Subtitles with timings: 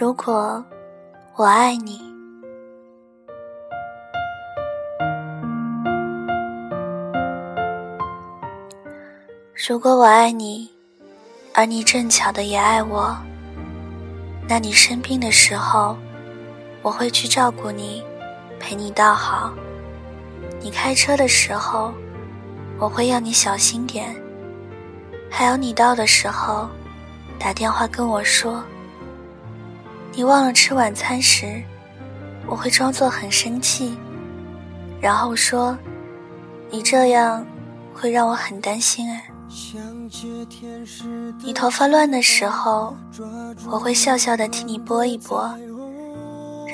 [0.00, 0.64] 如果
[1.34, 2.00] 我爱你，
[9.66, 10.70] 如果我爱你，
[11.52, 13.18] 而你正巧的也爱我，
[14.48, 15.98] 那你生病的时候，
[16.80, 18.04] 我会去照顾你，
[18.60, 19.52] 陪你到好。
[20.60, 21.92] 你开车的时候，
[22.78, 24.14] 我会要你小心点。
[25.28, 26.68] 还有你到的时候，
[27.36, 28.62] 打电话跟我说。
[30.18, 31.62] 你忘了吃晚餐时，
[32.48, 33.96] 我会装作很生气，
[35.00, 35.78] 然后说
[36.72, 37.46] ：“你这样
[37.94, 39.30] 会让我很担心。”哎，
[41.44, 42.96] 你头发乱的时候，
[43.70, 45.56] 我会笑笑的替你拨一拨，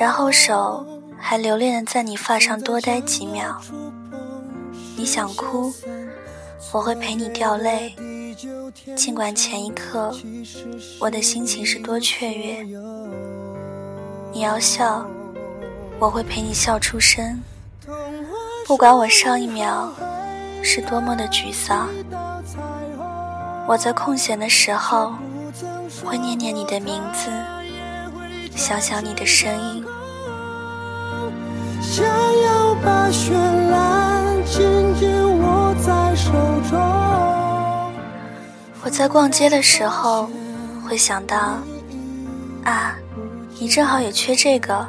[0.00, 0.86] 然后手
[1.18, 3.60] 还留恋的在你发上多待几秒。
[4.96, 5.70] 你想哭，
[6.72, 7.94] 我会陪你掉泪，
[8.96, 10.16] 尽管前一刻
[10.98, 12.66] 我的心情是多雀跃。
[14.34, 15.06] 你要笑，
[16.00, 17.40] 我会陪你笑出声。
[18.66, 19.88] 不管我上一秒
[20.60, 21.88] 是多么的沮丧，
[23.68, 25.14] 我在空闲的时候
[26.04, 27.30] 会念念你的名字，
[28.56, 29.84] 想想你的声音。
[31.80, 33.30] 想要把绚
[33.70, 36.32] 烂紧紧握在手
[36.68, 36.76] 中。
[38.82, 40.28] 我在逛街的时候
[40.84, 41.38] 会想到，
[42.64, 42.96] 啊。
[43.60, 44.86] 你正好也缺这个。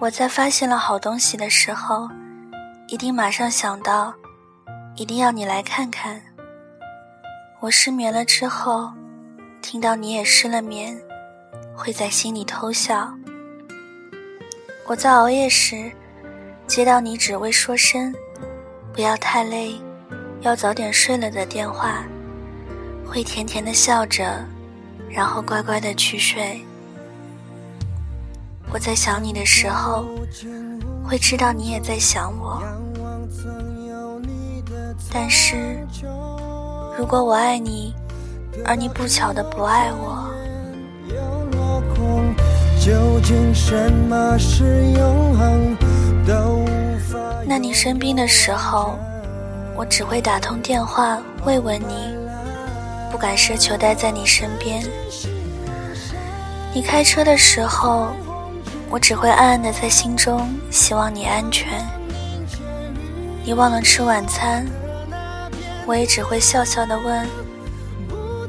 [0.00, 2.08] 我在发现了好东西的时候，
[2.88, 4.12] 一定马上想到，
[4.96, 6.20] 一定要你来看看。
[7.60, 8.92] 我失眠了之后，
[9.62, 10.96] 听到你也失了眠，
[11.74, 13.12] 会在心里偷笑。
[14.86, 15.90] 我在熬夜时，
[16.66, 18.12] 接到你只为说声
[18.92, 19.74] “不要太累，
[20.40, 22.04] 要早点睡了”的电话，
[23.06, 24.44] 会甜甜的笑着，
[25.10, 26.64] 然后乖乖的去睡。
[28.70, 30.06] 我在想你的时候，
[31.02, 32.62] 会知道你也在想我。
[35.10, 35.78] 但是，
[36.98, 37.94] 如果我爱你，
[38.66, 40.28] 而你不巧的不爱我，
[47.46, 48.98] 那你生病的时候，
[49.74, 52.14] 我只会打通电话慰问你，
[53.10, 54.86] 不敢奢求待在你身边。
[56.74, 58.12] 你开车的时候。
[58.90, 61.68] 我只会暗暗的在心中希望你安全。
[63.44, 64.66] 你忘了吃晚餐，
[65.86, 67.26] 我也只会笑笑的问：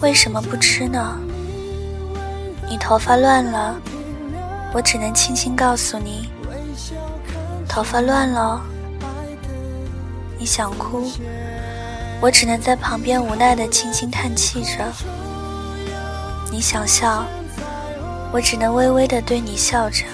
[0.00, 1.18] 为什么不吃呢？
[2.68, 3.74] 你头发乱了，
[4.74, 6.28] 我只能轻轻告诉你：
[7.66, 8.60] 头发乱了。
[10.38, 11.10] 你想哭，
[12.20, 14.84] 我只能在旁边无奈的轻轻叹气着。
[16.52, 17.24] 你想笑，
[18.32, 20.04] 我只能微微的对你笑着。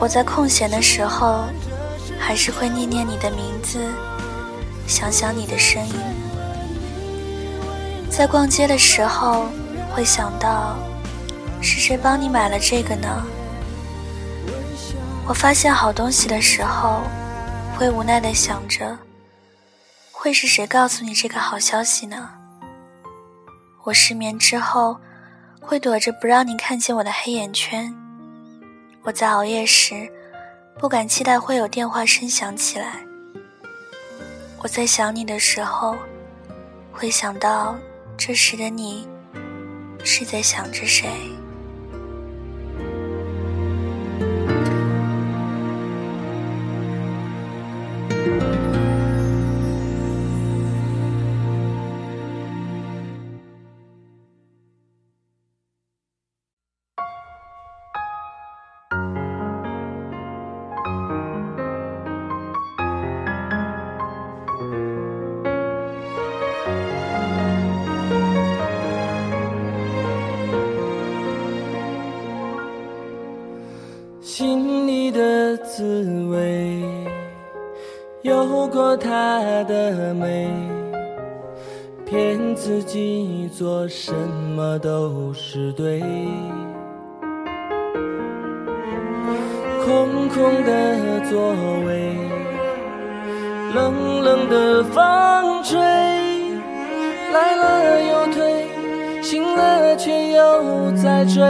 [0.00, 1.44] 我在空闲的时候，
[2.18, 3.78] 还是会念念你的名字，
[4.86, 5.94] 想想你的声音。
[8.10, 9.46] 在逛街的时候，
[9.94, 10.74] 会想到
[11.60, 13.22] 是谁帮你买了这个呢？
[15.28, 17.02] 我发现好东西的时候，
[17.76, 18.98] 会无奈的想着，
[20.10, 22.30] 会是谁告诉你这个好消息呢？
[23.84, 24.96] 我失眠之后，
[25.60, 27.94] 会躲着不让你看见我的黑眼圈。
[29.02, 30.10] 我在熬夜时，
[30.78, 33.04] 不敢期待会有电话声响起来。
[34.62, 35.96] 我在想你的时候，
[36.92, 37.78] 会想到
[38.16, 39.08] 这时的你
[40.04, 41.08] 是在想着谁。
[78.70, 80.48] 过她的美，
[82.06, 86.00] 骗自己做什么都是对。
[89.84, 91.52] 空空的座
[91.84, 92.14] 位，
[93.74, 95.78] 冷冷的风吹，
[97.32, 98.66] 来了又退，
[99.20, 101.42] 醒了却又在追。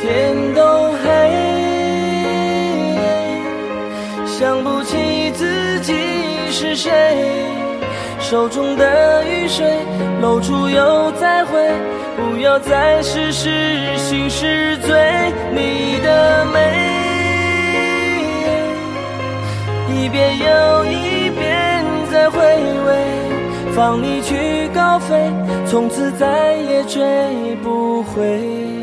[0.00, 0.87] 天都
[4.38, 5.92] 想不起自己
[6.48, 6.92] 是谁，
[8.20, 9.66] 手中的雨水
[10.22, 11.58] 露出又再回，
[12.16, 14.96] 不要再事事心事醉。
[15.52, 16.60] 你的美，
[19.92, 25.32] 一遍又一遍在回味，放你去高飞，
[25.66, 27.02] 从此再也追
[27.60, 28.77] 不回。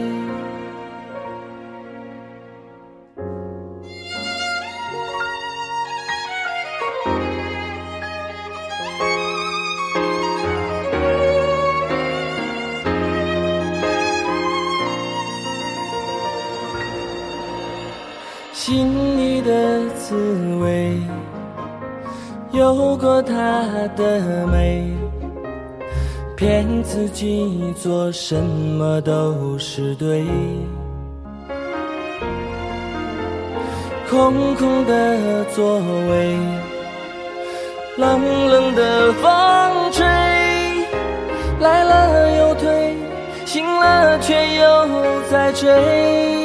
[18.55, 20.15] 心里的滋
[20.63, 20.97] 味，
[22.53, 23.35] 有过它
[23.97, 24.81] 的美，
[26.37, 30.23] 骗自己做什么都是对。
[34.09, 35.77] 空空的座
[36.09, 36.37] 位，
[37.97, 40.05] 冷冷的风吹，
[41.59, 42.95] 来了又退，
[43.45, 44.87] 醒了却又
[45.29, 46.44] 在追。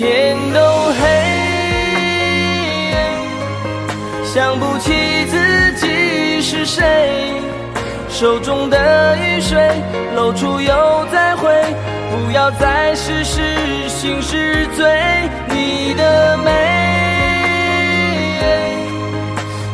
[0.00, 0.58] 天都
[0.98, 1.04] 黑，
[4.24, 7.34] 想不起自己是谁。
[8.08, 9.58] 手中的雨水
[10.16, 11.52] 露出又再回，
[12.10, 13.42] 不要再事事
[13.90, 14.90] 心事醉。
[15.50, 16.50] 你的美，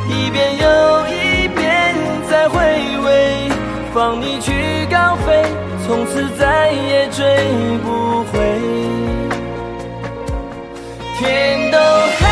[0.08, 1.94] 一遍又一遍
[2.28, 2.58] 在回
[3.04, 3.48] 味，
[3.94, 4.50] 放你去
[4.90, 5.44] 高飞，
[5.86, 7.24] 从此再也追
[7.84, 8.40] 不回。
[11.18, 12.26] 天都黑，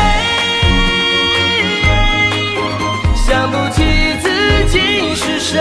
[3.15, 3.83] 想不起
[4.21, 4.29] 自
[4.69, 5.59] 己是谁。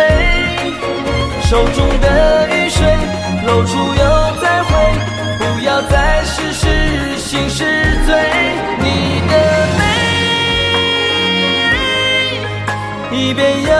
[1.42, 2.84] 手中的雨水
[3.46, 4.68] 露出又再回，
[5.38, 7.64] 不要再试试心事
[8.06, 8.14] 醉。
[8.78, 9.32] 你的
[13.10, 13.70] 美，一遍又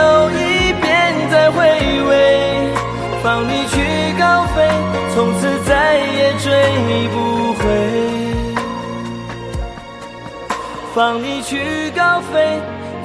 [10.95, 12.61] 放你去高飞，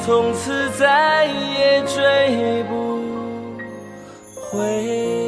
[0.06, 3.00] 从此再也追不
[4.48, 5.19] 回。